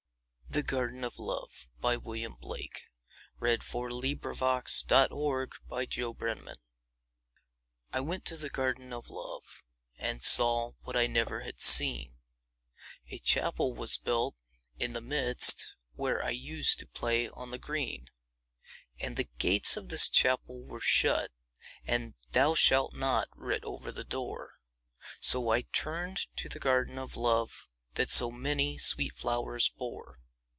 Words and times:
love 0.53 1.15
delight, 1.15 1.17
Nor 1.81 3.47
a 3.47 3.55
thorn 3.57 3.91
nor 3.93 4.01
a 4.03 4.35
threat 4.35 4.69
stain 4.69 5.07
her 5.09 5.47
beauty 5.47 6.03
bright. 6.11 6.37
THE 6.41 6.41
GARDEN 6.41 6.49
OF 6.49 6.59
LOVE 6.59 6.59
I 7.93 7.99
went 8.01 8.25
to 8.25 8.35
the 8.35 8.49
Garden 8.49 8.91
of 8.91 9.09
Love, 9.09 9.63
And 9.97 10.21
saw 10.21 10.73
what 10.81 10.97
I 10.97 11.07
never 11.07 11.39
had 11.43 11.61
seen; 11.61 12.15
A 13.07 13.19
Chapel 13.19 13.73
was 13.73 13.95
built 13.95 14.35
in 14.77 14.91
the 14.91 14.99
midst, 14.99 15.75
Where 15.93 16.21
I 16.21 16.31
used 16.31 16.79
to 16.79 16.87
play 16.87 17.29
on 17.29 17.51
the 17.51 17.57
green. 17.57 18.09
And 18.99 19.15
the 19.15 19.29
gates 19.37 19.77
of 19.77 19.87
this 19.87 20.09
Chapel 20.09 20.65
were 20.65 20.81
shut, 20.81 21.31
And 21.85 22.15
'Thou 22.33 22.55
shalt 22.55 22.93
not' 22.93 23.29
writ 23.37 23.63
over 23.63 23.89
the 23.93 24.03
door; 24.03 24.55
So 25.21 25.47
I 25.47 25.61
turned 25.61 26.27
to 26.35 26.49
the 26.49 26.59
Garden 26.59 26.99
of 26.99 27.15
Love 27.15 27.69
That 27.93 28.09
so 28.09 28.29
many 28.29 28.77
sweet 28.77 29.13
flowers 29.13 29.69
bore. 29.69 30.17